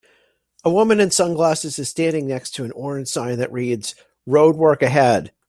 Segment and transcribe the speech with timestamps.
[0.63, 3.93] A woman in sunglasses is standing next to an orange sign that reads
[4.27, 5.31] RoadWork Ahead.